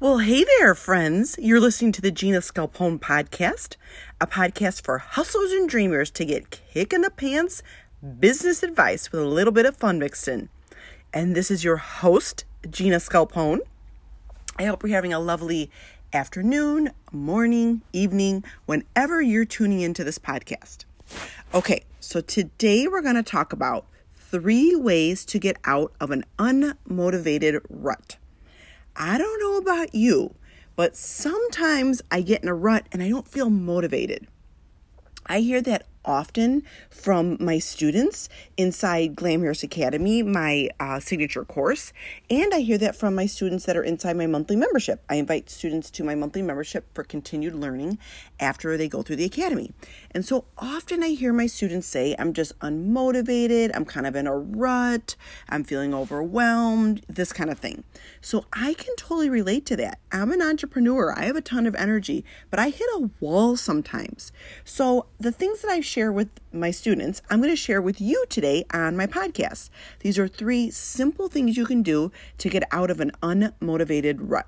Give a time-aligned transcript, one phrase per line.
[0.00, 1.34] Well, hey there, friends.
[1.40, 3.74] You're listening to the Gina Scalpone podcast,
[4.20, 7.64] a podcast for hustlers and dreamers to get kick in the pants
[8.20, 10.50] business advice with a little bit of fun mixed in.
[11.12, 13.58] And this is your host, Gina Scalpone.
[14.56, 15.68] I hope you're having a lovely
[16.12, 20.84] afternoon, morning, evening, whenever you're tuning into this podcast.
[21.52, 23.84] Okay, so today we're going to talk about
[24.14, 28.16] three ways to get out of an unmotivated rut.
[29.00, 30.34] I don't know about you,
[30.74, 34.26] but sometimes I get in a rut and I don't feel motivated.
[35.24, 41.92] I hear that often from my students inside Glamorous Academy, my uh, signature course,
[42.30, 45.04] and I hear that from my students that are inside my monthly membership.
[45.08, 47.98] I invite students to my monthly membership for continued learning
[48.40, 49.72] after they go through the academy.
[50.10, 54.26] And so often I hear my students say, I'm just unmotivated, I'm kind of in
[54.26, 55.14] a rut,
[55.48, 57.84] I'm feeling overwhelmed, this kind of thing.
[58.22, 59.98] So I can totally relate to that.
[60.10, 64.32] I'm an entrepreneur, I have a ton of energy, but I hit a wall sometimes.
[64.64, 68.24] So the things that I share with my students, I'm going to share with you
[68.28, 69.68] today on my podcast.
[69.98, 74.46] These are three simple things you can do to get out of an unmotivated rut.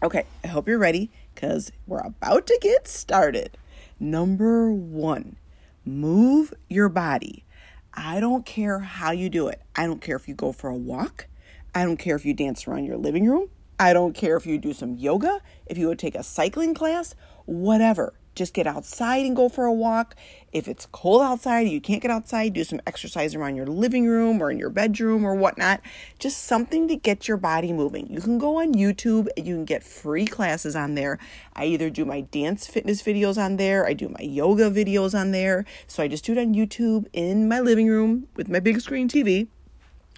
[0.00, 3.58] Okay, I hope you're ready because we're about to get started.
[3.98, 5.38] Number one,
[5.84, 7.44] move your body.
[7.92, 9.60] I don't care how you do it.
[9.74, 11.26] I don't care if you go for a walk.
[11.74, 13.48] I don't care if you dance around your living room.
[13.80, 17.16] I don't care if you do some yoga, if you would take a cycling class,
[17.44, 18.14] whatever.
[18.34, 20.16] Just get outside and go for a walk.
[20.52, 24.40] If it's cold outside, you can't get outside, do some exercise around your living room
[24.40, 25.80] or in your bedroom or whatnot.
[26.18, 28.06] Just something to get your body moving.
[28.12, 31.18] You can go on YouTube and you can get free classes on there.
[31.54, 35.32] I either do my dance fitness videos on there, I do my yoga videos on
[35.32, 35.64] there.
[35.86, 39.08] So I just do it on YouTube in my living room with my big screen
[39.08, 39.48] TV.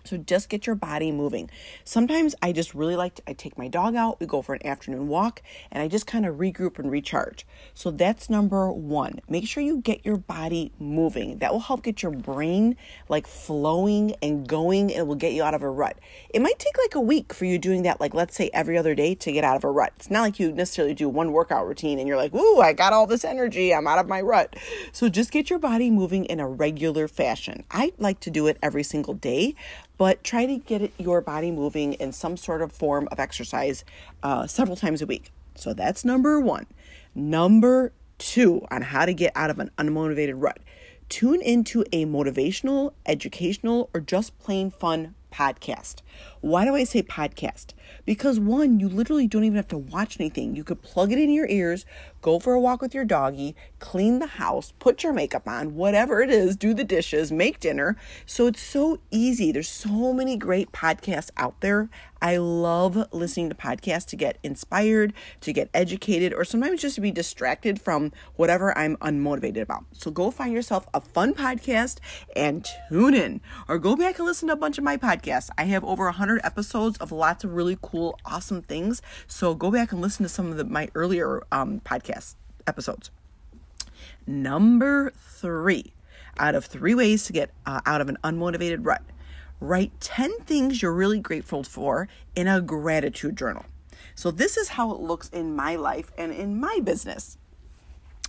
[0.07, 1.51] So just get your body moving.
[1.85, 4.67] Sometimes I just really like to, I take my dog out, we go for an
[4.67, 7.47] afternoon walk, and I just kind of regroup and recharge.
[7.75, 9.21] So that's number 1.
[9.29, 11.39] Make sure you get your body moving.
[11.39, 12.77] That will help get your brain
[13.09, 15.99] like flowing and going and it will get you out of a rut.
[16.31, 18.95] It might take like a week for you doing that like let's say every other
[18.95, 19.93] day to get out of a rut.
[19.97, 22.93] It's not like you necessarily do one workout routine and you're like, "Ooh, I got
[22.93, 23.75] all this energy.
[23.75, 24.57] I'm out of my rut."
[24.93, 27.65] So just get your body moving in a regular fashion.
[27.71, 29.55] I like to do it every single day
[29.99, 33.85] but try to get your body moving in some sort of form of exercise
[34.23, 35.33] uh, several times a week.
[35.55, 36.67] So that's number one.
[37.15, 40.59] Number two on how to get out of an unmotivated rut.
[41.09, 45.97] Tune into a motivational, educational, or just plain fun podcast.
[46.41, 47.73] Why do I say podcast?
[48.05, 50.57] Because one, you literally don't even have to watch anything.
[50.57, 51.85] You could plug it in your ears,
[52.23, 56.21] go for a walk with your doggy, clean the house, put your makeup on, whatever
[56.21, 57.97] it is, do the dishes, make dinner.
[58.25, 59.53] So it's so easy.
[59.53, 61.89] There's so many great podcasts out there.
[62.23, 67.03] I love listening to podcasts to get inspired, to get educated, or sometimes just to
[67.03, 69.85] be distracted from whatever I'm unmotivated about.
[69.93, 71.99] So go find yourself a fun podcast
[72.35, 75.51] and tune in, or go back and listen to a bunch of my podcasts.
[75.59, 79.03] I have over 100 episodes of lots of really cool, awesome things.
[79.27, 82.35] So go back and listen to some of the, my earlier um, podcast
[82.67, 83.11] episodes.
[84.27, 85.93] Number three,
[86.39, 89.03] out of three ways to get uh, out of an unmotivated rut,
[89.61, 93.65] write 10 things you're really grateful for in a gratitude journal.
[94.15, 97.39] So, this is how it looks in my life and in my business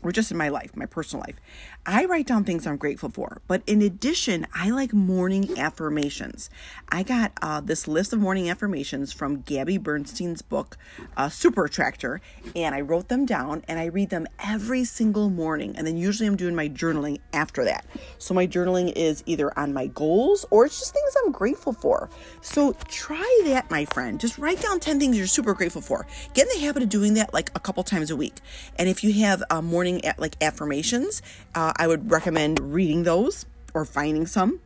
[0.03, 1.40] or just in my life, my personal life.
[1.85, 6.50] I write down things I'm grateful for, but in addition, I like morning affirmations.
[6.90, 10.78] I got uh, this list of morning affirmations from Gabby Bernstein's book,
[11.16, 12.22] uh, Super Attractor,
[12.56, 15.75] and I wrote them down and I read them every single morning.
[15.75, 17.86] And then usually I'm doing my journaling after that.
[18.18, 22.09] So my journaling is either on my goals or it's just things I'm grateful for.
[22.41, 24.19] So try that, my friend.
[24.19, 26.06] Just write down 10 things you're super grateful for.
[26.34, 28.36] Get in the habit of doing that like a couple times a week.
[28.78, 31.22] And if you have a morning morning like affirmations.
[31.56, 34.59] Uh, I would recommend reading those or finding some.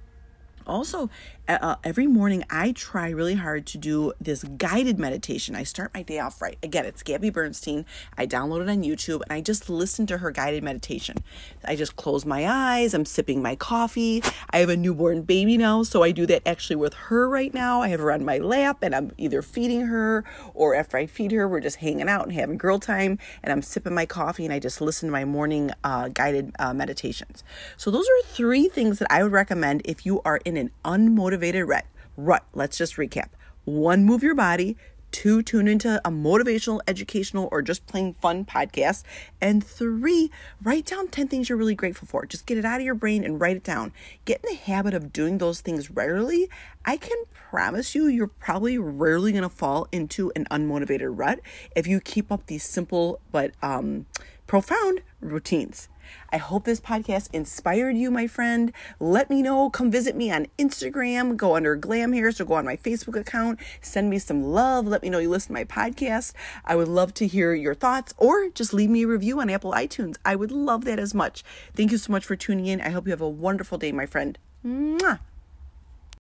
[0.68, 1.10] Also,
[1.48, 5.56] uh, every morning I try really hard to do this guided meditation.
[5.56, 6.58] I start my day off right.
[6.64, 7.86] Again, it's Gabby Bernstein.
[8.18, 11.18] I download it on YouTube and I just listen to her guided meditation.
[11.66, 12.94] I just close my eyes.
[12.94, 14.24] I'm sipping my coffee.
[14.52, 17.82] I have a newborn baby now, so I do that actually with her right now.
[17.82, 20.24] I have her on my lap and I'm either feeding her
[20.54, 23.62] or after I feed her, we're just hanging out and having girl time and I'm
[23.62, 27.44] sipping my coffee and I just listen to my morning uh, guided uh, meditations.
[27.78, 31.68] So, those are three things that I would recommend if you are in an unmotivated
[31.68, 31.86] rut.
[32.18, 32.46] Rut.
[32.54, 33.30] Let's just recap.
[33.66, 34.78] One, move your body.
[35.12, 39.04] Two, tune into a motivational, educational, or just plain fun podcast.
[39.42, 40.32] And three,
[40.64, 42.26] write down 10 things you're really grateful for.
[42.26, 43.92] Just get it out of your brain and write it down.
[44.24, 46.50] Get in the habit of doing those things regularly.
[46.86, 51.42] I can promise you, you're probably rarely going to fall into an unmotivated rut
[51.76, 54.06] if you keep up these simple but um,
[54.52, 55.88] profound routines.
[56.30, 58.74] I hope this podcast inspired you, my friend.
[59.00, 59.70] Let me know.
[59.70, 61.38] Come visit me on Instagram.
[61.38, 63.62] Go under Glam Hairs or go on my Facebook account.
[63.80, 64.86] Send me some love.
[64.86, 66.34] Let me know you listen to my podcast.
[66.66, 69.72] I would love to hear your thoughts or just leave me a review on Apple
[69.72, 70.18] iTunes.
[70.26, 71.46] I would love that as much.
[71.74, 72.82] Thank you so much for tuning in.
[72.82, 74.38] I hope you have a wonderful day, my friend.
[74.66, 75.20] Mwah.